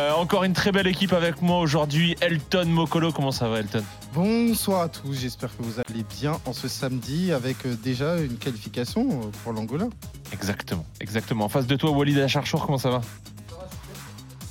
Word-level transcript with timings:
Euh, 0.00 0.10
encore 0.12 0.42
une 0.44 0.54
très 0.54 0.72
belle 0.72 0.86
équipe 0.86 1.12
avec 1.12 1.42
moi 1.42 1.58
aujourd'hui, 1.58 2.16
Elton 2.22 2.64
Mokolo. 2.64 3.12
Comment 3.12 3.30
ça 3.30 3.46
va, 3.50 3.58
Elton? 3.58 3.84
Bonsoir 4.14 4.80
à 4.80 4.88
tous, 4.88 5.12
j'espère 5.12 5.54
que 5.54 5.62
vous 5.62 5.74
allez 5.80 6.02
bien 6.18 6.40
en 6.46 6.54
ce 6.54 6.66
samedi 6.66 7.30
avec 7.30 7.66
euh, 7.66 7.74
déjà 7.74 8.16
une 8.16 8.38
qualification 8.38 9.06
euh, 9.10 9.24
pour 9.44 9.52
l'Angola. 9.52 9.88
Exactement, 10.32 10.86
exactement. 10.98 11.44
En 11.44 11.50
face 11.50 11.66
de 11.66 11.76
toi, 11.76 11.90
Walid 11.90 12.18
Acharchour, 12.20 12.64
comment 12.64 12.78
ça 12.78 12.88
va? 12.88 13.02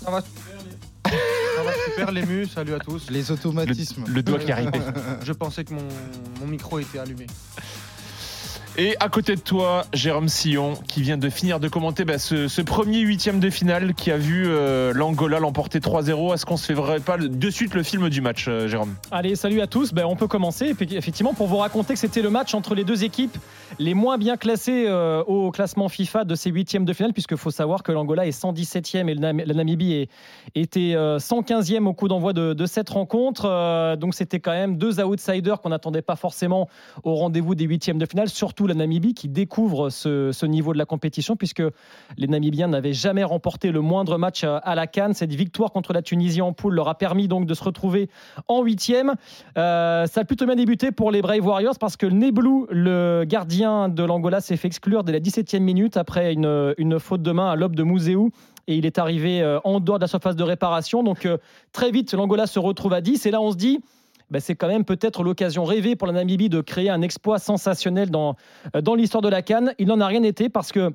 Ça 0.05 0.12
va 0.12 0.21
super, 0.21 0.62
les... 0.63 1.12
ça 1.55 1.63
va 1.63 1.71
super, 1.85 2.12
l'ému. 2.12 2.46
Salut 2.46 2.76
à 2.76 2.79
tous. 2.79 3.10
Les 3.10 3.31
automatismes. 3.31 4.03
Le, 4.05 4.13
le 4.13 4.21
doigt 4.21 4.37
qui 4.37 4.51
arrive. 4.51 4.69
Je 5.23 5.33
pensais 5.33 5.63
que 5.63 5.73
mon, 5.73 5.87
mon 6.39 6.46
micro 6.46 6.78
était 6.78 6.99
allumé. 6.99 7.26
Et 8.78 8.96
à 9.01 9.10
côté 9.10 9.35
de 9.35 9.42
toi, 9.42 9.83
Jérôme 9.92 10.29
Sillon, 10.29 10.76
qui 10.87 11.01
vient 11.01 11.17
de 11.17 11.29
finir 11.29 11.60
de 11.60 11.67
commenter 11.67 12.06
bah, 12.06 12.17
ce, 12.17 12.47
ce, 12.47 12.62
premier 12.62 12.99
huitième 12.99 13.42
de 13.42 13.49
finale 13.49 13.94
qui 13.94 14.12
a 14.12 14.17
vu 14.17 14.46
euh, 14.47 14.94
l'Angola 14.94 15.40
l'emporter 15.40 15.79
3-0. 15.79 16.34
Est-ce 16.34 16.45
qu'on 16.45 16.55
se 16.55 16.72
fait 16.72 16.99
pas 17.02 17.18
de 17.18 17.50
suite 17.50 17.73
le 17.73 17.84
film 17.84 18.09
du 18.09 18.22
match, 18.22 18.45
euh, 18.48 18.70
Jérôme? 18.70 18.95
Allez, 19.12 19.36
salut 19.36 19.59
à 19.59 19.68
tous. 19.68 19.94
Ben, 19.94 20.05
on 20.05 20.16
peut 20.16 20.28
commencer 20.28 20.73
effectivement 20.80 21.34
pour 21.34 21.48
vous 21.48 21.58
raconter 21.58 21.95
que 21.95 22.00
c'était 22.00 22.22
le 22.22 22.30
match 22.30 22.54
entre 22.54 22.73
les 22.73 22.86
deux 22.86 23.04
équipes 23.04 23.38
les 23.78 23.94
moins 23.94 24.18
bien 24.18 24.38
classées 24.38 24.86
euh, 24.88 25.22
au 25.23 25.52
classement 25.52 25.90
FIFA 25.90 26.23
de 26.23 26.36
ces 26.36 26.50
huitièmes 26.50 26.86
de 26.86 26.94
finale, 26.94 27.12
puisqu'il 27.12 27.38
faut 27.38 27.52
savoir 27.52 27.84
que 27.84 27.92
l'Angola 27.92 28.26
est 28.26 28.38
117e 28.38 29.09
et 29.09 29.16
la 29.16 29.53
Namibie 29.53 30.08
était 30.56 30.94
115e 30.95 31.86
au 31.88 31.94
coup 31.94 32.08
d'envoi 32.08 32.34
de, 32.34 32.53
de, 32.53 32.66
cette 32.66 32.90
rencontre. 32.90 33.95
donc 33.98 34.14
c'était 34.14 34.40
quand 34.40 34.52
même 34.52 34.78
deux 34.78 35.02
outsiders 35.02 35.62
qu'on 35.62 35.70
n'attendait 35.70 36.02
pas 36.02 36.16
forcément 36.16 36.67
au 37.03 37.16
rendez-vous 37.16 37.56
des 37.56 37.66
huitièmes 37.66 37.98
de 37.98 38.06
finale, 38.06 38.30
surtout 38.30 38.61
la 38.68 38.76
Namibie 38.76 39.14
qui 39.14 39.28
découvre 39.28 39.90
ce, 39.90 40.46
niveau 40.46 40.74
de 40.74 40.78
la 40.78 40.86
compétition 40.86 41.36
puisque 41.36 41.64
les 42.18 42.28
Namibiens 42.28 42.68
n'avaient 42.68 42.94
jamais 42.94 43.24
remporté 43.24 43.72
le 43.72 43.82
moindre 43.82 44.18
match 44.18 44.44
à 44.44 44.76
la 44.76 44.88
Cannes. 44.88 45.14
Cette 45.14 45.34
victoire 45.34 45.72
contre 45.72 45.94
la 45.94 46.02
Tunisie 46.02 46.42
en 46.42 46.54
poule 46.54 46.76
leur 46.76 46.88
a 46.88 46.96
permis 46.98 47.28
donc 47.28 47.46
de 47.46 47.54
se 47.54 47.64
retrouver 47.64 48.10
en 48.48 48.64
huitième. 48.64 49.16
Euh, 49.58 50.06
ça 50.06 50.22
a 50.22 50.23
plutôt 50.23 50.45
bien 50.45 50.56
débuté 50.56 50.92
pour 50.92 51.12
les 51.12 51.22
Brave 51.22 51.45
Warriors 51.45 51.78
parce 51.80 51.98
que 51.98 52.06
Neblou, 52.06 52.68
le 52.70 53.23
gardien 53.26 53.90
de 53.90 54.03
l'Angola, 54.03 54.42
s'est 54.42 54.58
fait 54.58 54.68
exclure 54.68 55.03
dès 55.03 55.12
la 55.12 55.20
17e 55.20 55.59
minute 55.59 55.98
après 55.98 56.34
une, 56.34 57.00
faute 57.00 57.22
de 57.22 57.31
main 57.31 57.50
à 57.50 57.56
l'aube 57.56 57.75
de 57.75 57.84
Mouzéou 57.84 58.31
et 58.68 58.75
il 58.75 58.86
est 58.86 59.00
arrivé 59.00 59.42
euh, 59.42 59.59
en 59.64 59.80
dehors 59.80 59.98
de 59.98 60.03
la 60.03 60.08
surface 60.08 60.36
de 60.36 60.44
réparation. 60.44 61.03
Donc 61.03 61.25
euh, 61.25 61.38
très 61.73 61.92
vite, 61.92 62.14
l'Angola 62.14 62.48
se 62.48 62.59
retrouve 62.59 62.94
à 62.94 63.02
10 63.02 63.25
et 63.25 63.31
là 63.31 63.42
on 63.42 63.52
se 63.52 63.58
dit 63.58 63.80
ben, 64.32 64.40
c'est 64.40 64.56
quand 64.56 64.70
même 64.70 64.86
peut-être 64.86 65.24
l'occasion 65.24 65.66
rêvée 65.66 65.96
pour 65.96 66.08
la 66.08 66.14
Namibie 66.14 66.50
de 66.50 66.62
créer 66.62 66.90
un 66.90 67.02
exploit 67.02 67.38
sensationnel 67.38 68.10
dans, 68.10 68.36
euh, 68.76 68.82
dans 68.82 68.96
l'histoire 68.96 69.22
de 69.22 69.28
la 69.28 69.42
Cannes. 69.42 69.74
Il 69.78 69.88
n'en 69.88 70.00
a 70.00 70.08
rien 70.08 70.24
été 70.24 70.48
parce 70.48 70.72
que 70.72 70.94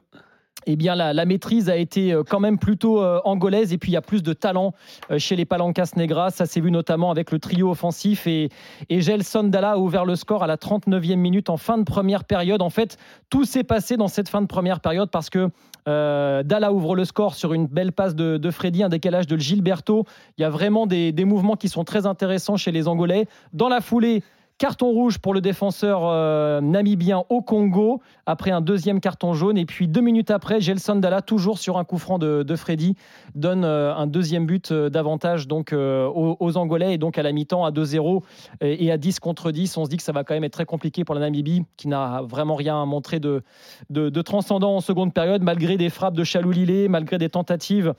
eh 0.67 0.77
bien, 0.77 0.95
la, 0.95 1.25
maîtrise 1.25 1.69
a 1.69 1.77
été 1.77 2.13
euh, 2.13 2.23
quand 2.29 2.41
même 2.41 2.59
plutôt 2.59 3.03
euh, 3.03 3.21
angolaise. 3.25 3.73
Et 3.73 3.79
puis, 3.79 3.93
il 3.93 3.95
y 3.95 3.99
a 3.99 4.03
plus 4.03 4.23
de 4.23 4.33
talent 4.33 4.73
chez 5.19 5.37
les 5.37 5.45
Palancas 5.45 5.91
Negras. 5.97 6.31
Ça 6.31 6.47
s'est 6.47 6.61
vu 6.61 6.71
notamment 6.71 7.11
avec 7.11 7.31
le 7.31 7.39
trio 7.39 7.71
offensif. 7.71 8.27
Et, 8.27 8.49
et 8.89 9.01
Gelson 9.01 9.45
Dalla 9.45 9.73
a 9.73 9.79
ouvert 9.79 10.05
le 10.05 10.17
score 10.17 10.43
à 10.43 10.47
la 10.47 10.57
39e 10.57 11.17
minute 11.17 11.51
en 11.51 11.57
fin 11.57 11.79
de 11.79 11.85
première 11.85 12.25
période. 12.25 12.63
En 12.63 12.71
fait, 12.71 12.99
tout 13.31 13.45
s'est 13.45 13.65
passé 13.65 13.97
dans 13.97 14.09
cette 14.09 14.29
fin 14.29 14.43
de 14.43 14.47
première 14.47 14.81
période 14.81 15.11
parce 15.11 15.31
que 15.31 15.51
euh, 15.89 16.43
Dalla 16.43 16.73
ouvre 16.73 16.97
le 16.97 17.05
score 17.05 17.35
sur 17.35 17.53
une 17.53 17.67
belle 17.67 17.93
passe 17.93 18.15
de, 18.15 18.51
Freddy, 18.51 18.83
un 18.83 18.89
décalage 18.89 19.27
de 19.27 19.37
Gilberto. 19.37 20.05
Il 20.37 20.43
y 20.43 20.45
a 20.45 20.51
vraiment 20.51 20.87
des, 20.87 21.13
mouvements 21.25 21.57
qui 21.57 21.69
sont 21.69 21.85
très 21.85 22.07
intéressants 22.07 22.57
chez 22.57 22.73
les 22.73 22.89
Angolais. 22.89 23.27
Dans 23.53 23.69
la 23.69 23.81
foulée, 23.81 24.23
Carton 24.59 24.91
rouge 24.91 25.19
pour 25.19 25.35
le 25.35 25.43
défenseur 25.43 26.01
euh, 26.05 26.63
namibien 26.63 27.25
au 27.29 27.43
Congo, 27.43 28.01
après 28.25 28.51
un 28.51 28.63
deuxième 28.63 29.01
carton 29.01 29.35
jaune. 29.35 29.59
Et 29.59 29.67
puis 29.67 29.87
deux 29.87 30.01
minutes 30.01 30.31
après, 30.31 30.63
Gelson 30.63 30.97
Dalla, 30.97 31.21
toujours 31.21 31.59
sur 31.59 31.77
un 31.77 31.85
coup 31.85 31.99
franc 31.99 32.19
de, 32.19 32.57
Freddy, 32.57 32.95
donne 33.35 33.65
euh, 33.65 33.95
un 33.95 34.07
deuxième 34.07 34.47
but 34.47 34.73
euh, 34.73 34.89
d'avantage 34.89 35.47
donc, 35.47 35.75
aux, 35.75 36.57
Angolais. 36.57 36.95
Et 36.95 36.99
donc 36.99 37.19
à 37.19 37.23
la 37.23 37.33
mi-temps, 37.33 37.67
à 37.67 37.71
2-0 37.71 38.23
et, 38.63 38.91
à 38.91 38.97
10 38.97 39.21
contre 39.21 39.51
10, 39.51 39.77
on 39.77 39.85
se 39.85 39.91
dit 39.91 39.99
que 39.99 40.03
ça 40.03 40.13
va 40.13 40.25
quand 40.25 40.33
même 40.33 40.45
être 40.45 40.55
très 40.55 40.65
compliqué 40.65 41.05
pour 41.05 41.15
la 41.15 41.21
Namibie, 41.21 41.65
qui 41.77 41.89
n'a 41.89 42.23
vraiment 42.23 42.55
rien 42.55 42.87
montré 42.87 43.21
de, 43.21 43.43
de, 43.91 44.23
transcendant 44.23 44.77
en 44.77 44.81
seconde 44.81 45.13
période, 45.13 45.43
malgré 45.43 45.77
des 45.77 45.91
frappes 45.91 46.15
de 46.17 46.25
Chaloulilé, 46.25 46.89
malgré 46.89 47.19
des 47.19 47.29
tentatives 47.29 47.93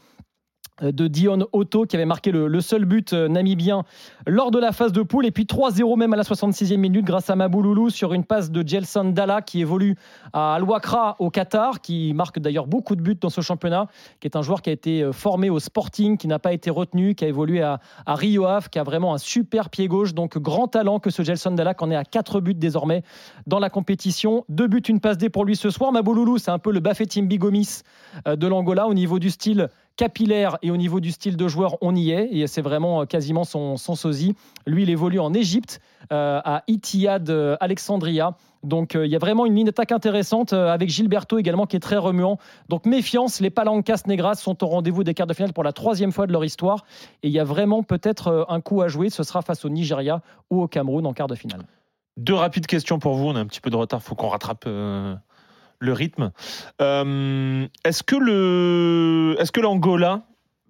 de 0.81 1.07
Dion 1.07 1.47
Otto 1.53 1.85
qui 1.85 1.95
avait 1.95 2.05
marqué 2.05 2.31
le, 2.31 2.61
seul 2.61 2.85
but 2.85 3.13
euh, 3.13 3.27
namibien 3.27 3.83
lors 4.25 4.51
de 4.51 4.59
la 4.59 4.71
phase 4.71 4.91
de 4.91 5.01
poule. 5.01 5.25
Et 5.25 5.31
puis 5.31 5.45
3-0 5.45 5.97
même 5.97 6.13
à 6.13 6.15
la 6.15 6.23
66e 6.23 6.77
minute 6.77 7.05
grâce 7.05 7.29
à 7.29 7.35
Mabouloulou 7.35 7.89
sur 7.89 8.13
une 8.13 8.23
passe 8.23 8.51
de 8.51 8.67
Gelson 8.67 9.05
Dalla 9.05 9.41
qui 9.41 9.61
évolue 9.61 9.95
à 10.33 10.55
Al-Wakra 10.55 11.15
au 11.19 11.29
Qatar 11.29 11.81
qui 11.81 12.13
marque 12.13 12.39
d'ailleurs 12.39 12.67
beaucoup 12.67 12.95
de 12.95 13.01
buts 13.01 13.17
dans 13.19 13.29
ce 13.29 13.41
championnat 13.41 13.87
qui 14.19 14.27
est 14.27 14.35
un 14.35 14.41
joueur 14.41 14.61
qui 14.61 14.69
a 14.69 14.73
été 14.73 15.01
euh, 15.01 15.11
formé 15.11 15.49
au 15.49 15.59
Sporting 15.59 16.17
qui 16.17 16.27
n'a 16.27 16.39
pas 16.39 16.53
été 16.53 16.69
retenu 16.69 17.15
qui 17.15 17.25
a 17.25 17.27
évolué 17.27 17.61
à, 17.61 17.79
Rio 18.05 18.45
Ave 18.45 18.69
qui 18.69 18.79
a 18.79 18.83
vraiment 18.83 19.13
un 19.13 19.17
super 19.17 19.69
pied 19.69 19.87
gauche. 19.87 20.13
Donc 20.13 20.37
grand 20.37 20.67
talent 20.67 20.99
que 20.99 21.09
ce 21.09 21.23
Gelson 21.23 21.51
Dalla 21.51 21.73
qui 21.73 21.83
en 21.83 21.91
est 21.91 21.95
à 21.95 22.03
4 22.03 22.39
buts 22.39 22.53
désormais 22.53 23.03
dans 23.47 23.59
la 23.59 23.69
compétition. 23.69 24.45
Deux 24.49 24.67
buts 24.67 24.83
une 24.87 24.99
passe 24.99 25.17
D 25.17 25.29
pour 25.29 25.45
lui 25.45 25.55
ce 25.55 25.69
soir. 25.69 25.91
Mabouloulou 25.91 26.37
c'est 26.37 26.51
un 26.51 26.59
peu 26.59 26.71
le 26.71 26.79
Bafetim 26.79 27.25
Bigomis 27.25 27.81
de 28.25 28.47
l'Angola 28.47 28.87
au 28.87 28.93
niveau 28.93 29.19
du 29.19 29.29
style 29.29 29.69
capillaire 29.97 30.57
et 30.61 30.71
au 30.71 30.77
niveau 30.77 30.99
du 30.99 31.11
style 31.11 31.35
de 31.35 31.47
joueur, 31.47 31.77
on 31.81 31.95
y 31.95 32.11
est. 32.11 32.29
Et 32.31 32.47
c'est 32.47 32.61
vraiment 32.61 33.01
euh, 33.01 33.05
quasiment 33.05 33.43
son, 33.43 33.75
sosie. 33.77 34.35
Lui, 34.65 34.83
il 34.83 34.89
évolue 34.89 35.19
en 35.19 35.33
Égypte, 35.33 35.81
euh, 36.13 36.39
à 36.45 36.63
Itihad 36.67 37.29
euh, 37.29 37.57
Alexandria. 37.59 38.37
Donc 38.63 38.95
il 38.95 39.09
y 39.09 39.15
a 39.15 39.19
vraiment 39.19 39.45
une 39.45 39.55
ligne 39.55 39.67
d'attaque 39.67 39.91
intéressante 39.91 40.51
avec 40.51 40.89
Gilberto 40.89 41.37
également 41.37 41.67
qui 41.67 41.75
est 41.75 41.79
très 41.79 41.95
remuant. 41.95 42.37
Donc 42.69 42.85
méfiance, 42.85 43.39
les 43.39 43.51
Palancas 43.51 44.01
Negras 44.07 44.35
sont 44.35 44.61
au 44.63 44.67
rendez-vous 44.67 45.03
des 45.03 45.13
quarts 45.13 45.27
de 45.27 45.33
finale 45.33 45.53
pour 45.53 45.63
la 45.63 45.71
troisième 45.71 46.11
fois 46.11 46.25
de 46.25 46.33
leur 46.33 46.43
histoire. 46.43 46.83
Et 47.21 47.27
il 47.27 47.33
y 47.33 47.39
a 47.39 47.43
vraiment 47.43 47.83
peut-être 47.83 48.47
un 48.49 48.59
coup 48.59 48.81
à 48.81 48.87
jouer. 48.87 49.09
Ce 49.09 49.23
sera 49.23 49.41
face 49.41 49.63
au 49.63 49.69
Nigeria 49.69 50.21
ou 50.49 50.63
au 50.63 50.67
Cameroun 50.67 51.05
en 51.05 51.13
quart 51.13 51.27
de 51.27 51.35
finale. 51.35 51.61
Deux 52.17 52.33
rapides 52.33 52.65
questions 52.65 52.97
pour 52.97 53.13
vous. 53.13 53.27
On 53.27 53.35
a 53.35 53.39
un 53.39 53.45
petit 53.45 53.61
peu 53.61 53.69
de 53.69 53.75
retard. 53.75 54.01
Faut 54.01 54.15
qu'on 54.15 54.29
rattrape 54.29 54.67
le 55.79 55.93
rythme. 55.93 56.31
Euh, 56.81 57.67
est-ce 57.83 58.03
que 58.03 58.15
le, 58.15 59.35
est-ce 59.39 59.51
que 59.51 59.61
l'Angola 59.61 60.23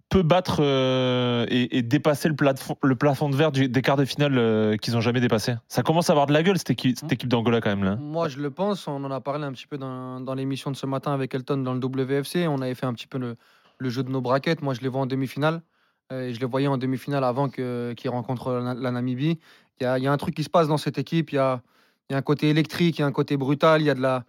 peut 0.09 0.23
battre 0.23 0.59
euh, 0.61 1.45
et, 1.49 1.81
dépasser 1.81 2.29
le, 2.29 2.35
plafond, 2.35 2.77
le 2.81 2.95
plafond 2.95 3.29
de 3.29 3.35
verre 3.35 3.51
des 3.51 3.81
quarts 3.81 3.97
de 3.97 4.05
finale 4.05 4.37
euh, 4.37 4.77
qu'ils 4.77 4.93
n'ont 4.93 5.01
jamais 5.01 5.19
dépassé? 5.19 5.55
Ça 5.67 5.83
commence 5.83 6.09
à 6.09 6.13
avoir 6.13 6.27
de 6.27 6.33
la 6.33 6.43
gueule 6.43 6.57
cette 6.57 6.69
équipe, 6.69 6.97
cette 6.97 7.11
équipe 7.11 7.29
d'Angola 7.29 7.59
quand 7.59 7.69
même 7.69 7.83
là. 7.83 7.95
Moi 7.97 8.29
je 8.29 8.39
le 8.39 8.49
pense, 8.51 8.87
on 8.87 9.03
en 9.03 9.11
a 9.11 9.19
parlé 9.19 9.45
un 9.45 9.51
petit 9.51 9.67
peu 9.67 9.77
dans, 9.77 10.21
dans 10.21 10.33
l'émission 10.33 10.71
de 10.71 10.77
ce 10.77 10.85
matin 10.85 11.13
avec 11.13 11.35
Elton 11.35 11.57
dans 11.57 11.73
le 11.73 11.79
WFC, 11.79 12.47
on 12.47 12.61
avait 12.61 12.75
fait 12.75 12.85
un 12.85 12.93
petit 12.93 13.07
peu 13.07 13.17
le, 13.17 13.35
le 13.79 13.89
jeu 13.89 14.03
de 14.03 14.09
nos 14.09 14.21
braquettes, 14.21 14.61
moi 14.61 14.73
je 14.73 14.81
les 14.81 14.87
vois 14.87 15.01
en 15.01 15.07
demi-finale, 15.07 15.61
et 16.09 16.33
je 16.33 16.39
les 16.39 16.45
voyais 16.45 16.67
en 16.67 16.77
demi-finale 16.77 17.25
avant 17.25 17.49
qu'ils 17.49 18.09
rencontrent 18.09 18.53
la, 18.53 18.91
Namibie. 18.91 19.39
Il 19.81 19.83
y 19.83 19.85
a, 19.85 19.99
y 19.99 20.07
a, 20.07 20.11
un 20.11 20.17
truc 20.17 20.35
qui 20.35 20.43
se 20.43 20.49
passe 20.49 20.69
dans 20.69 20.77
cette 20.77 20.97
équipe, 20.97 21.33
il 21.33 21.35
y 21.35 21.37
a, 21.37 21.61
y 22.09 22.13
a 22.13 22.17
un 22.17 22.21
côté 22.21 22.49
électrique, 22.49 22.97
il 22.97 23.01
y 23.01 23.03
a 23.03 23.07
un 23.07 23.11
côté 23.11 23.35
brutal, 23.35 23.81
il 23.81 23.85
y 23.85 23.89
a 23.89 23.93
de 23.93 24.01
la 24.01 24.23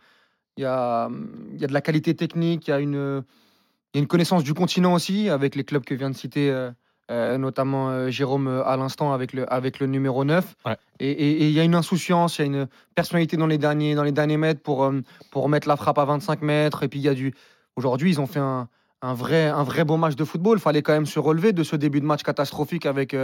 il 0.58 0.62
y 0.62 0.64
a, 0.64 1.08
y 1.56 1.64
a 1.64 1.66
de 1.69 1.72
la 1.72 1.80
qualité 1.80 2.14
technique, 2.14 2.66
il 2.66 2.70
y 2.70 2.74
a 2.74 2.80
une, 2.80 3.22
il 3.94 3.96
y 3.96 3.98
a 3.98 4.00
une 4.00 4.08
connaissance 4.08 4.42
du 4.42 4.54
continent 4.54 4.92
aussi, 4.92 5.30
avec 5.30 5.54
les 5.54 5.62
clubs 5.62 5.84
que 5.84 5.94
vient 5.94 6.10
de 6.10 6.16
citer 6.16 6.50
euh, 6.50 6.72
euh, 7.12 7.38
notamment 7.38 7.91
euh, 7.91 8.10
Jérôme 8.10 8.48
à 8.66 8.76
l'instant 8.76 9.12
avec 9.12 9.32
le, 9.32 9.50
avec 9.52 9.78
le 9.78 9.86
numéro 9.86 10.24
9. 10.24 10.56
Et, 10.98 11.47
il 11.47 11.52
y 11.52 11.60
a 11.60 11.64
une 11.64 11.76
insouciance, 11.76 12.38
il 12.38 12.41
y 12.41 12.44
a 12.44 12.47
une 12.47 12.68
personnalité 12.97 13.36
dans 13.36 13.47
les 13.47 13.56
derniers, 13.56 13.94
dans 13.94 14.02
les 14.02 14.10
derniers 14.10 14.36
mètres 14.36 14.60
pour, 14.60 14.92
pour 15.30 15.48
mettre 15.48 15.68
la 15.68 15.76
frappe 15.76 15.98
à 15.98 16.04
25 16.04 16.42
mètres. 16.42 16.82
Et 16.82 16.88
puis 16.88 16.98
il 16.98 17.02
y 17.02 17.08
a 17.08 17.14
du. 17.14 17.32
Aujourd'hui, 17.76 18.10
ils 18.10 18.20
ont 18.20 18.26
fait 18.26 18.41
un, 18.41 18.68
un, 19.03 19.14
vrai, 19.14 19.47
un 19.47 19.62
vrai 19.62 19.84
beau 19.84 19.97
match 19.97 20.16
de 20.16 20.25
football. 20.25 20.59
Il 20.59 20.60
fallait 20.60 20.82
quand 20.82 20.92
même 20.92 21.06
se 21.06 21.19
relever 21.19 21.53
de 21.53 21.62
ce 21.62 21.76
début 21.76 22.00
de 22.00 22.06
match 22.06 22.22
catastrophique 22.22 22.86
avec, 22.86 23.14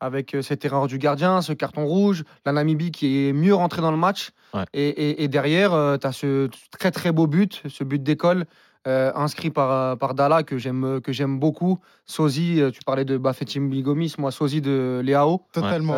avec 0.00 0.36
cette 0.42 0.64
erreur 0.64 0.88
du 0.88 0.98
gardien, 0.98 1.40
ce 1.42 1.52
carton 1.52 1.86
rouge, 1.86 2.24
la 2.44 2.52
Namibie 2.52 2.90
qui 2.90 3.28
est 3.28 3.32
mieux 3.32 3.54
rentrée 3.54 3.82
dans 3.82 3.92
le 3.92 3.96
match. 3.96 4.32
Et, 4.74 5.28
derrière, 5.28 5.72
euh, 5.72 5.96
tu 5.96 6.06
as 6.06 6.12
ce 6.12 6.50
très 6.70 6.90
très 6.90 7.12
beau 7.12 7.26
but, 7.26 7.62
ce 7.68 7.84
but 7.84 8.02
d'école. 8.02 8.44
Euh, 8.88 9.12
inscrit 9.14 9.50
par, 9.50 9.70
euh, 9.70 9.94
par 9.94 10.12
Dala 10.12 10.42
que 10.42 10.58
j'aime 10.58 11.00
que 11.00 11.12
j'aime 11.12 11.38
beaucoup. 11.38 11.78
Sozi, 12.04 12.60
tu 12.72 12.80
parlais 12.84 13.04
de 13.04 13.16
Bafetim 13.16 13.68
Bigomis, 13.68 14.14
moi 14.18 14.32
Sozi 14.32 14.60
de 14.60 15.00
Léao. 15.04 15.42
Totalement. 15.52 15.94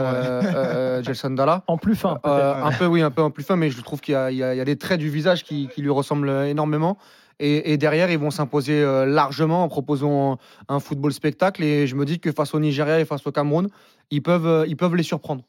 Gelson 1.03 1.31
Dala. 1.31 1.65
En 1.67 1.79
plus 1.79 1.97
fin. 1.97 2.21
un 2.25 2.73
peu 2.73 2.85
oui, 2.85 3.01
un 3.01 3.11
peu 3.11 3.23
en 3.23 3.31
plus 3.31 3.43
fin, 3.43 3.57
mais 3.57 3.71
je 3.71 3.81
trouve 3.81 4.03
qu'il 4.03 4.15
y, 4.15 4.37
y, 4.37 4.43
a 4.43 4.65
des 4.65 4.77
traits 4.77 5.01
du 5.01 5.09
visage 5.09 5.45
qui, 5.45 5.69
qui 5.69 5.81
lui 5.81 5.89
ressemblent 5.89 6.29
énormément. 6.29 6.99
Et, 7.41 7.77
derrière, 7.77 8.11
ils 8.11 8.19
vont 8.19 8.31
s'imposer 8.31 8.83
largement 9.07 9.65
en 9.65 9.69
proposant 9.69 10.39
un, 10.69 10.81
football 10.81 11.13
spectacle. 11.13 11.63
Et 11.65 11.87
je 11.87 11.97
me 11.97 12.05
dis 12.05 12.21
que 12.21 12.33
face 12.33 12.55
au 12.55 12.61
Nigeria 12.61 13.01
et 13.01 13.05
face 13.05 13.27
au 13.27 13.33
Cameroun, 13.33 13.69
ils 14.11 14.23
peuvent, 14.23 14.65
ils 14.69 14.77
peuvent 14.77 14.95
les 14.95 15.03
surprendre. 15.03 15.45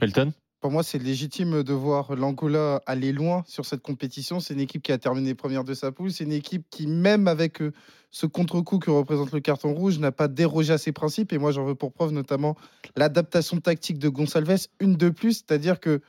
Elton? 0.00 0.32
Pour 0.60 0.72
moi, 0.72 0.82
c'est 0.82 0.98
légitime 0.98 1.62
de 1.62 1.72
voir 1.72 2.16
l'Angola 2.16 2.82
aller 2.84 3.12
loin 3.12 3.44
sur 3.46 3.64
cette 3.64 3.80
compétition. 3.80 4.40
C'est 4.40 4.54
une 4.54 4.60
équipe 4.60 4.82
qui 4.82 4.90
a 4.90 4.98
terminé 4.98 5.34
première 5.34 5.62
de 5.62 5.72
sa 5.72 5.92
poule. 5.92 6.10
C'est 6.10 6.24
une 6.24 6.32
équipe 6.32 6.66
qui, 6.68 6.88
même 6.88 7.28
avec 7.28 7.62
euh, 7.62 7.72
ce 8.10 8.26
contre-coup 8.26 8.80
que 8.80 8.90
représente 8.90 9.30
le 9.30 9.38
carton 9.38 9.72
rouge, 9.72 10.00
n'a 10.00 10.10
pas 10.10 10.26
dérogé 10.26 10.72
à 10.72 10.78
ses 10.78 10.90
principes. 10.90 11.32
Et 11.32 11.38
moi, 11.38 11.52
j'en 11.52 11.64
veux 11.64 11.76
pour 11.76 11.92
preuve 11.92 12.10
notamment 12.10 12.56
l'adaptation 12.96 13.60
tactique 13.60 14.00
de 14.00 14.08
Gonçalves, 14.08 14.66
une 14.80 14.96
de 14.96 15.10
plus. 15.10 15.44
C'est-à-dire 15.46 15.78
que 15.78 16.00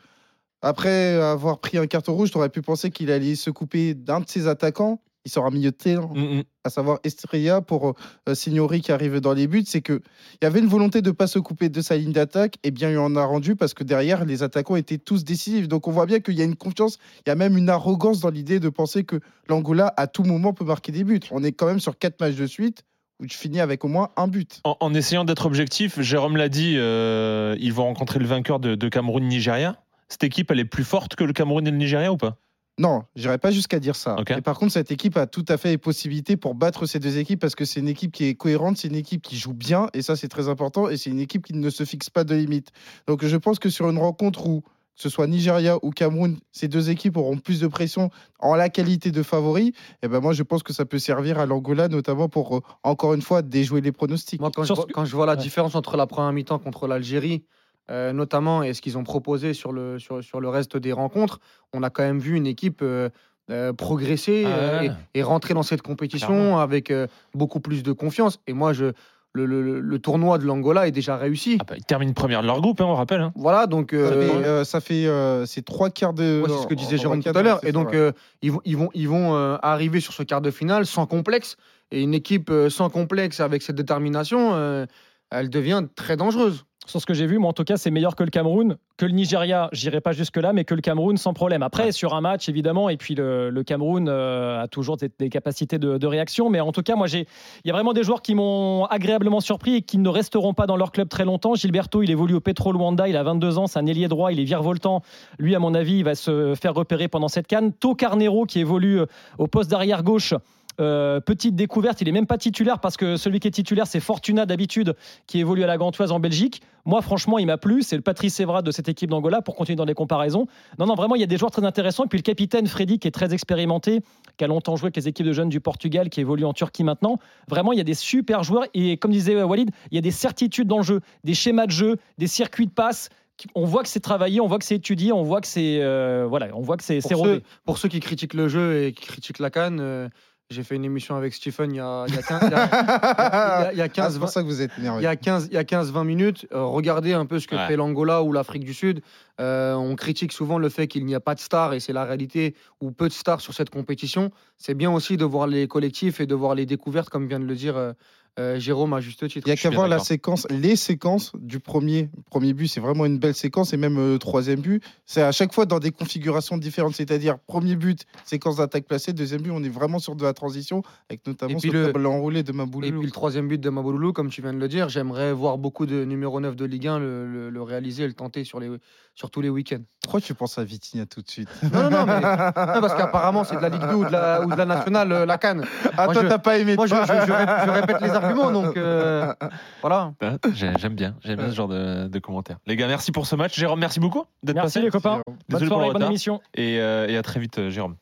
après 0.61 1.13
avoir 1.15 1.59
pris 1.59 1.77
un 1.77 1.87
carton 1.87 2.13
rouge, 2.13 2.31
tu 2.31 2.37
aurais 2.37 2.49
pu 2.49 2.61
penser 2.61 2.91
qu'il 2.91 3.11
allait 3.11 3.35
se 3.35 3.49
couper 3.49 3.93
d'un 3.93 4.19
de 4.19 4.27
ses 4.29 4.47
attaquants. 4.47 5.01
il 5.25 5.31
sort 5.31 5.45
un 5.45 5.51
milieu 5.51 5.71
de 5.71 5.75
terrain, 5.75 6.09
Mm, 6.15 6.37
mm. 6.39 6.43
à 6.63 6.69
savoir 6.69 6.99
Estrella 7.03 7.61
pour 7.61 7.93
euh, 8.27 8.35
Signori 8.35 8.81
qui 8.81 8.91
arrive 8.91 9.19
dans 9.19 9.33
les 9.33 9.47
buts, 9.47 9.63
c'est 9.65 9.81
que 9.81 10.01
il 10.41 10.43
y 10.43 10.47
avait 10.47 10.59
une 10.59 10.67
volonté 10.67 11.01
de 11.01 11.11
pas 11.11 11.27
se 11.27 11.39
couper 11.39 11.69
de 11.69 11.81
sa 11.81 11.97
ligne 11.97 12.13
d'attaque, 12.13 12.55
et 12.63 12.71
bien 12.71 12.89
il 12.89 12.97
en 12.97 13.15
a 13.15 13.25
rendu 13.25 13.55
parce 13.55 13.73
que 13.73 13.83
derrière 13.83 14.23
les 14.25 14.43
attaquants 14.43 14.77
étaient 14.77 14.97
tous 14.97 15.23
décisifs. 15.25 15.67
Donc 15.67 15.87
on 15.87 15.91
voit 15.91 16.05
bien 16.05 16.19
qu'il 16.19 16.35
y 16.35 16.41
a 16.41 16.45
une 16.45 16.55
confiance, 16.55 16.97
il 17.25 17.29
y 17.29 17.31
a 17.31 17.35
même 17.35 17.57
une 17.57 17.69
arrogance 17.69 18.21
dans 18.21 18.29
l'idée 18.29 18.59
de 18.59 18.69
penser 18.69 19.03
que 19.03 19.19
l'Angola 19.49 19.93
à 19.97 20.07
tout 20.07 20.23
moment 20.23 20.53
peut 20.53 20.65
marquer 20.65 20.91
des 20.93 21.03
buts. 21.03 21.19
On 21.31 21.43
est 21.43 21.51
quand 21.51 21.67
même 21.67 21.79
sur 21.81 21.97
quatre 21.97 22.19
matchs 22.21 22.35
de 22.35 22.47
suite 22.47 22.83
où 23.21 23.25
tu 23.27 23.37
finis 23.37 23.59
avec 23.59 23.83
au 23.83 23.89
moins 23.89 24.11
un 24.15 24.29
but. 24.29 24.61
En, 24.63 24.77
en 24.79 24.93
essayant 24.93 25.25
d'être 25.25 25.45
objectif, 25.45 25.99
Jérôme 26.01 26.37
l'a 26.37 26.47
dit, 26.47 26.75
euh, 26.77 27.55
ils 27.59 27.73
vont 27.73 27.83
rencontrer 27.83 28.19
le 28.19 28.25
vainqueur 28.25 28.61
de, 28.61 28.75
de 28.75 28.87
Cameroun-Nigeria. 28.89 29.75
Cette 30.09 30.23
équipe, 30.23 30.51
elle 30.51 30.59
est 30.59 30.65
plus 30.65 30.83
forte 30.83 31.15
que 31.15 31.23
le 31.23 31.33
Cameroun 31.33 31.65
et 31.67 31.71
le 31.71 31.77
Nigeria 31.77 32.11
ou 32.11 32.17
pas? 32.17 32.37
Non, 32.79 33.03
j'irai 33.15 33.37
pas 33.37 33.51
jusqu'à 33.51 33.79
dire 33.79 33.95
ça. 33.97 34.15
Mais 34.29 34.41
par 34.41 34.57
contre, 34.57 34.71
cette 34.71 34.89
équipe 34.89 35.17
a 35.17 35.27
tout 35.27 35.43
à 35.49 35.57
fait 35.57 35.69
les 35.71 35.77
possibilités 35.77 36.37
pour 36.37 36.55
battre 36.55 36.85
ces 36.85 36.99
deux 36.99 37.17
équipes 37.17 37.39
parce 37.41 37.53
que 37.53 37.65
c'est 37.65 37.81
une 37.81 37.89
équipe 37.89 38.13
qui 38.13 38.23
est 38.25 38.35
cohérente, 38.35 38.77
c'est 38.77 38.87
une 38.87 38.95
équipe 38.95 39.21
qui 39.21 39.37
joue 39.37 39.53
bien 39.53 39.87
et 39.93 40.01
ça 40.01 40.15
c'est 40.15 40.29
très 40.29 40.47
important 40.47 40.87
et 40.87 40.95
c'est 40.95 41.09
une 41.09 41.19
équipe 41.19 41.45
qui 41.45 41.53
ne 41.53 41.69
se 41.69 41.83
fixe 41.83 42.09
pas 42.09 42.23
de 42.23 42.33
limites. 42.35 42.69
Donc 43.05 43.25
je 43.25 43.35
pense 43.35 43.59
que 43.59 43.69
sur 43.69 43.89
une 43.89 43.97
rencontre 43.97 44.47
où 44.47 44.61
que 44.61 45.03
ce 45.03 45.09
soit 45.09 45.27
Nigeria 45.27 45.77
ou 45.83 45.91
Cameroun, 45.91 46.37
ces 46.53 46.69
deux 46.69 46.89
équipes 46.89 47.17
auront 47.17 47.37
plus 47.37 47.59
de 47.59 47.67
pression 47.67 48.09
en 48.39 48.55
la 48.55 48.69
qualité 48.69 49.11
de 49.11 49.23
favoris. 49.23 49.71
Et 50.01 50.07
ben 50.07 50.21
moi 50.21 50.31
je 50.31 50.43
pense 50.43 50.63
que 50.63 50.71
ça 50.71 50.85
peut 50.85 50.99
servir 50.99 51.37
à 51.37 51.45
l'Angola 51.45 51.89
notamment 51.89 52.29
pour 52.29 52.55
euh, 52.57 52.61
encore 52.83 53.13
une 53.13 53.21
fois 53.21 53.41
déjouer 53.41 53.81
les 53.81 53.91
pronostics. 53.91 54.39
Moi, 54.39 54.51
quand, 54.55 54.63
je 54.63 54.73
vois, 54.73 54.83
ce 54.83 54.87
que- 54.87 54.93
quand 54.93 55.03
je 55.05 55.15
vois 55.17 55.25
la 55.25 55.33
Ouais. 55.33 55.37
différence 55.37 55.75
entre 55.75 55.97
la 55.97 56.07
première 56.07 56.31
mi-temps 56.31 56.59
contre 56.59 56.87
l'Algérie, 56.87 57.43
euh, 57.89 58.13
notamment, 58.13 58.63
et 58.63 58.73
ce 58.73 58.81
qu'ils 58.81 58.97
ont 58.97 59.03
proposé 59.03 59.53
sur 59.53 59.71
le, 59.71 59.99
sur, 59.99 60.23
sur 60.23 60.39
le 60.39 60.49
reste 60.49 60.77
des 60.77 60.93
rencontres, 60.93 61.39
on 61.73 61.83
a 61.83 61.89
quand 61.89 62.03
même 62.03 62.19
vu 62.19 62.35
une 62.35 62.47
équipe 62.47 62.81
euh, 62.81 63.09
euh, 63.49 63.73
progresser 63.73 64.43
Ah 64.45 64.49
euh, 64.49 64.81
et, 65.13 65.19
et 65.19 65.23
rentrer 65.23 65.53
dans 65.55 65.63
cette 65.63 65.81
compétition 65.81 66.27
Clairement. 66.27 66.59
avec 66.59 66.91
euh, 66.91 67.07
beaucoup 67.33 67.59
plus 67.59 67.81
de 67.81 67.91
confiance. 67.91 68.39
Et 68.45 68.53
moi, 68.53 68.73
je, 68.73 68.91
le, 69.33 69.45
le- 69.45 69.79
le 69.79 69.99
tournoi 69.99 70.37
de 70.37 70.45
l'Angola 70.45 70.87
est 70.87 70.91
déjà 70.91 71.17
réussi. 71.17 71.57
ah 71.59 71.63
bah, 71.67 71.73
Ils 71.77 71.83
terminent 71.83 72.13
première 72.13 72.41
de 72.41 72.47
leur 72.47 72.61
groupe, 72.61 72.79
hein, 72.81 72.85
on 72.87 72.93
rappelle. 72.95 73.21
hein. 73.21 73.31
Voilà, 73.35 73.65
donc. 73.65 73.89
Ça 73.91 73.97
fait, 74.11 74.15
euh, 74.45 74.63
ça 74.63 74.81
fait 74.81 75.05
euh, 75.07 75.45
c'est 75.47 75.63
trois 75.65 75.89
quarts 75.89 76.13
de. 76.13 76.41
Ouais, 76.43 76.49
c'est 76.49 76.61
ce 76.63 76.67
que 76.67 76.73
disait 76.75 76.97
Jérôme 76.97 77.23
tout 77.23 77.29
à 77.33 77.41
l'heure. 77.41 77.59
Et 77.63 77.67
ça, 77.67 77.71
donc, 77.71 77.89
ouais. 77.89 77.95
euh, 77.97 78.11
ils 78.43 78.51
vont, 78.51 78.61
ils 78.65 78.77
vont, 78.77 78.89
ils 78.93 79.07
vont 79.09 79.35
euh, 79.35 79.57
arriver 79.63 79.99
sur 79.99 80.13
ce 80.13 80.21
quart 80.23 80.41
de 80.41 80.51
finale 80.51 80.85
sans 80.85 81.05
complexe. 81.07 81.57
Et 81.91 82.01
une 82.03 82.13
équipe 82.13 82.51
euh, 82.51 82.69
sans 82.69 82.89
complexe, 82.91 83.39
avec 83.39 83.63
cette 83.63 83.75
détermination, 83.77 84.51
euh, 84.53 84.85
elle 85.31 85.49
devient 85.49 85.85
très 85.95 86.17
dangereuse. 86.17 86.65
Sur 86.89 86.99
ce 86.99 87.05
que 87.05 87.13
j'ai 87.13 87.27
vu, 87.27 87.37
moi 87.37 87.51
en 87.51 87.53
tout 87.53 87.63
cas, 87.63 87.77
c'est 87.77 87.91
meilleur 87.91 88.15
que 88.15 88.23
le 88.23 88.31
Cameroun, 88.31 88.77
que 88.97 89.05
le 89.05 89.11
Nigeria. 89.11 89.69
J'irai 89.73 90.01
pas 90.01 90.11
jusque 90.11 90.37
là, 90.37 90.53
mais 90.53 90.63
que 90.65 90.73
le 90.73 90.81
Cameroun 90.81 91.17
sans 91.17 91.33
problème. 91.33 91.61
Après, 91.61 91.83
Ouais. 91.85 91.91
sur 91.91 92.15
un 92.15 92.21
match 92.21 92.49
évidemment, 92.49 92.89
et 92.89 92.97
puis 92.97 93.13
le, 93.13 93.51
le 93.51 93.63
Cameroun 93.63 94.07
euh, 94.09 94.63
a 94.63 94.67
toujours 94.67 94.97
des, 94.97 95.11
des 95.19 95.29
capacités 95.29 95.77
de, 95.77 95.99
de 95.99 96.07
réaction. 96.07 96.49
Mais 96.49 96.59
en 96.61 96.71
tout 96.71 96.81
cas, 96.81 96.95
moi 96.95 97.05
j'ai, 97.05 97.27
il 97.63 97.67
y 97.67 97.69
a 97.69 97.73
vraiment 97.73 97.93
des 97.93 98.01
joueurs 98.03 98.23
qui 98.23 98.33
m'ont 98.33 98.85
agréablement 98.85 99.39
surpris 99.39 99.75
et 99.75 99.81
qui 99.83 99.99
ne 99.99 100.09
resteront 100.09 100.55
pas 100.55 100.65
dans 100.65 100.77
leur 100.77 100.91
club 100.91 101.09
très 101.09 101.25
longtemps. 101.25 101.53
Gilberto, 101.53 102.01
il 102.01 102.09
évolue 102.09 102.33
au 102.33 102.39
Petro 102.41 102.71
Luanda, 102.73 103.07
il 103.07 103.15
a 103.17 103.21
22 103.23 103.59
ans, 103.59 103.67
c'est 103.67 103.77
un 103.77 103.85
ailier 103.85 104.07
droit, 104.07 104.31
il 104.31 104.39
est 104.39 104.43
virevoltant. 104.45 105.03
Lui, 105.37 105.53
à 105.53 105.59
mon 105.59 105.75
avis, 105.75 105.99
il 105.99 106.03
va 106.03 106.15
se 106.15 106.55
faire 106.55 106.73
repérer 106.73 107.07
pendant 107.07 107.27
cette 107.27 107.45
canne. 107.45 107.71
To 107.71 107.93
Carnero 107.93 108.45
qui 108.45 108.59
évolue 108.61 109.01
euh, 109.01 109.05
au 109.37 109.45
poste 109.45 109.69
d'arrière 109.69 110.01
gauche. 110.01 110.33
Euh, 110.79 111.19
petite 111.19 111.55
découverte, 111.55 112.01
il 112.01 112.07
est 112.07 112.11
même 112.13 112.25
pas 112.27 112.37
titulaire 112.37 112.79
parce 112.79 112.97
que 112.97 113.17
celui 113.17 113.39
qui 113.39 113.47
est 113.47 113.51
titulaire, 113.51 113.87
c'est 113.87 113.99
Fortuna 113.99 114.45
d'habitude, 114.45 114.95
qui 115.27 115.39
évolue 115.39 115.63
à 115.63 115.67
la 115.67 115.77
Gantoise 115.77 116.11
en 116.11 116.19
Belgique. 116.19 116.61
Moi, 116.85 117.01
franchement, 117.01 117.37
il 117.37 117.45
m'a 117.45 117.57
plu. 117.57 117.83
C'est 117.83 117.95
le 117.95 118.01
Patrice 118.01 118.39
Evra 118.39 118.61
de 118.61 118.71
cette 118.71 118.87
équipe 118.87 119.09
d'Angola 119.09 119.41
pour 119.41 119.55
continuer 119.55 119.75
dans 119.75 119.85
les 119.85 119.93
comparaisons. 119.93 120.47
Non, 120.77 120.85
non, 120.85 120.95
vraiment, 120.95 121.15
il 121.15 121.19
y 121.21 121.23
a 121.23 121.27
des 121.27 121.37
joueurs 121.37 121.51
très 121.51 121.65
intéressants. 121.65 122.05
Et 122.05 122.07
puis 122.07 122.17
le 122.17 122.23
capitaine 122.23 122.67
Freddy, 122.67 122.99
qui 122.99 123.07
est 123.07 123.11
très 123.11 123.33
expérimenté, 123.33 124.01
qui 124.37 124.43
a 124.43 124.47
longtemps 124.47 124.75
joué 124.75 124.87
avec 124.87 124.95
les 124.95 125.07
équipes 125.07 125.25
de 125.25 125.33
jeunes 125.33 125.49
du 125.49 125.59
Portugal, 125.59 126.09
qui 126.09 126.21
évolue 126.21 126.45
en 126.45 126.53
Turquie 126.53 126.83
maintenant. 126.83 127.19
Vraiment, 127.47 127.73
il 127.73 127.77
y 127.77 127.81
a 127.81 127.85
des 127.85 127.93
super 127.93 128.43
joueurs. 128.43 128.63
Et 128.73 128.97
comme 128.97 129.11
disait 129.11 129.41
Walid, 129.43 129.71
il 129.91 129.95
y 129.95 129.97
a 129.97 130.01
des 130.01 130.11
certitudes 130.11 130.67
dans 130.67 130.77
le 130.77 130.83
jeu, 130.83 131.01
des 131.23 131.33
schémas 131.33 131.65
de 131.65 131.71
jeu, 131.71 131.97
des 132.17 132.27
circuits 132.27 132.67
de 132.67 132.71
passe. 132.71 133.09
On 133.55 133.65
voit 133.65 133.83
que 133.83 133.89
c'est 133.89 134.01
travaillé, 134.01 134.41
on 134.41 134.47
voit 134.47 134.59
que 134.59 134.65
c'est 134.65 134.75
étudié, 134.75 135.13
on 135.13 135.23
voit 135.23 135.39
que 135.39 135.47
c'est 135.47 135.79
euh, 135.81 136.25
voilà, 136.27 136.49
on 136.53 136.61
voit 136.61 136.75
que 136.75 136.83
c'est 136.83 136.99
Pour 136.99 137.19
rodé. 137.19 137.35
ceux, 137.35 137.41
pour 137.65 137.77
ceux 137.77 137.87
qui 137.87 138.01
critiquent 138.01 138.33
le 138.33 138.49
jeu 138.49 138.83
et 138.83 138.91
qui 138.93 139.05
critiquent 139.05 139.39
la 139.39 139.49
canne, 139.49 139.79
euh, 139.79 140.09
j'ai 140.51 140.63
fait 140.63 140.75
une 140.75 140.85
émission 140.85 141.15
avec 141.15 141.35
Stephen 141.35 141.71
il 141.71 141.77
y 141.77 141.79
a, 141.79 142.05
il 142.07 142.15
y 142.15 142.17
a 142.17 142.23
15, 142.23 142.41
il 142.43 142.49
y 142.51 142.53
a- 142.55 142.57
il 142.57 142.57
y 142.57 142.61
a- 142.61 143.71
il 143.73 143.77
y 143.77 143.81
a 143.81 143.83
Ah, 143.83 143.89
15, 143.89 144.13
c'est 144.13 144.19
pour 144.19 144.27
20 144.27 144.31
ça 144.31 144.41
que 144.41 144.47
vous 144.47 144.61
êtes 144.63 144.71
il 144.77 144.81
énervé. 144.83 145.03
y 145.03 145.05
a 145.05 145.15
15, 145.15 145.47
il 145.51 145.53
y 145.53 145.57
a 145.57 145.63
15-20 145.63 146.03
minutes, 146.03 146.47
euh, 146.53 146.63
regardez 146.63 147.13
un 147.13 147.27
peu 147.27 147.37
ce 147.39 147.47
que 147.47 147.55
Ouais. 147.55 147.67
fait 147.67 147.75
l'Angola 147.75 148.23
ou 148.23 148.31
l'Afrique 148.33 148.63
du 148.63 148.73
Sud. 148.73 149.01
Euh, 149.39 149.75
on 149.75 149.95
critique 149.95 150.31
souvent 150.31 150.57
le 150.57 150.69
fait 150.69 150.87
qu'il 150.87 151.05
n'y 151.05 151.13
a 151.13 151.19
pas 151.19 151.35
de 151.35 151.39
stars, 151.39 151.73
et 151.75 151.79
c'est 151.79 151.93
la 151.93 152.03
réalité, 152.03 152.55
ou 152.81 152.91
peu 152.91 153.07
de 153.07 153.13
stars 153.13 153.41
sur 153.41 153.53
cette 153.53 153.69
compétition. 153.69 154.31
C'est 154.57 154.73
bien 154.73 154.89
aussi 154.91 155.17
de 155.17 155.25
voir 155.25 155.45
les 155.45 155.67
collectifs 155.67 156.19
et 156.19 156.25
de 156.25 156.33
voir 156.33 156.55
les 156.55 156.65
découvertes, 156.65 157.09
comme 157.09 157.27
vient 157.27 157.39
de 157.39 157.45
le 157.45 157.55
dire 157.55 157.93
euh, 158.39 158.55
euh, 158.55 158.59
Jérôme 158.59 158.93
à 158.93 159.01
juste 159.01 159.27
titre. 159.27 159.45
Il 159.45 159.49
y 159.49 159.51
a 159.51 159.55
qu'à 159.55 159.69
voir 159.69 159.87
la 159.87 159.99
séquence, 159.99 160.47
les 160.49 160.75
séquences 160.75 161.31
du 161.39 161.59
premier, 161.59 162.09
premier 162.29 162.53
but, 162.53 162.67
c'est 162.67 162.79
vraiment 162.79 163.05
une 163.05 163.17
belle 163.19 163.35
séquence 163.35 163.73
et 163.73 163.77
même 163.77 163.95
le 163.97 164.17
troisième 164.19 164.59
but, 164.61 164.83
c'est 165.05 165.21
à 165.21 165.31
chaque 165.31 165.53
fois 165.53 165.65
dans 165.65 165.79
des 165.79 165.91
configurations 165.91 166.57
différentes, 166.57 166.95
c'est-à-dire 166.95 167.37
premier 167.47 167.75
but, 167.75 168.05
séquence 168.25 168.57
d'attaque 168.57 168.85
placée, 168.85 169.13
deuxième 169.13 169.41
but, 169.41 169.51
on 169.51 169.63
est 169.63 169.69
vraiment 169.69 169.99
sur 169.99 170.15
de 170.15 170.23
la 170.23 170.33
transition 170.33 170.81
avec 171.09 171.25
notamment 171.27 171.57
Et 171.57 171.59
ce 171.59 171.67
le- 171.67 172.05
enroulé 172.07 172.43
de 172.43 172.51
Et 172.51 172.55
Maboulou. 172.55 172.87
puis 172.99 173.05
le 173.05 173.11
troisième 173.11 173.47
but 173.47 173.59
de 173.61 173.69
Mabouloulou, 173.69 174.13
comme 174.13 174.29
tu 174.29 174.41
viens 174.41 174.53
de 174.53 174.57
le 174.57 174.67
dire, 174.67 174.89
j'aimerais 174.89 175.31
voir 175.33 175.57
beaucoup 175.57 175.85
de 175.85 176.03
numéro 176.05 176.39
9 176.39 176.55
de 176.55 176.65
Ligue 176.65 176.87
1 176.87 176.99
le, 176.99 177.27
le- 177.27 177.49
le 177.49 177.61
réaliser 177.61 178.03
et 178.03 178.07
le 178.07 178.13
tenter 178.13 178.43
sur, 178.43 178.59
les, 178.59 178.69
sur 179.15 179.29
tous 179.29 179.41
les 179.41 179.49
week-ends. 179.49 179.81
Pourquoi 180.01 180.21
tu 180.21 180.33
penses 180.33 180.57
à 180.57 180.63
Vitinha 180.63 181.05
tout 181.05 181.21
de 181.21 181.29
suite? 181.29 181.49
Non, 181.73 181.83
non, 181.83 181.89
non, 181.91 182.05
mais- 182.05 182.13
Non, 182.21 182.81
parce 182.81 182.95
qu'apparemment 182.95 183.43
c'est 183.43 183.57
de 183.57 183.61
la 183.61 183.69
Ligue 183.69 183.87
2 183.89 183.93
ou 183.95 184.05
de 184.05 184.11
la, 184.11 184.41
ou 184.45 184.49
de 184.49 184.55
la 184.55 184.65
nationale, 184.65 185.11
euh, 185.11 185.25
la 185.25 185.37
Cannes. 185.37 185.65
Ah, 185.97 186.05
Moi, 186.05 186.13
toi, 186.13 186.23
je- 186.23 186.27
t'as 186.29 186.37
pas 186.39 186.57
aimé 186.57 186.75
Moi 186.75 186.87
je, 186.87 186.95
je 186.95 187.69
répète 187.71 188.01
les 188.01 188.09
arguments, 188.09 188.28
donc 188.33 188.77
euh, 188.77 189.33
voilà. 189.81 190.13
Ah, 190.21 190.35
j'ai- 190.53 190.71
J'aime 190.79 190.95
bien, 190.95 191.15
j'aime 191.23 191.37
bien 191.37 191.49
ce 191.49 191.55
genre 191.55 191.67
de, 191.67 192.07
de 192.07 192.19
commentaires. 192.19 192.57
Les 192.65 192.75
gars, 192.75 192.87
merci 192.87 193.11
pour 193.11 193.25
ce 193.25 193.35
match. 193.35 193.57
Jérôme, 193.57 193.79
merci 193.79 193.99
beaucoup 193.99 194.25
d'être 194.43 194.55
Merci 194.55 194.75
passé. 194.79 194.81
les 194.85 194.89
copains. 194.91 195.21
Désolé 195.47 195.67
Bonne 195.67 195.69
pour 195.69 195.77
le 195.79 195.83
soirée, 195.85 195.99
bonne 195.99 196.09
émission. 196.09 196.41
Et, 196.55 196.79
euh, 196.79 197.07
et 197.07 197.17
à 197.17 197.21
très 197.21 197.39
vite, 197.39 197.59
euh, 197.59 197.69
Jérôme. 197.69 197.95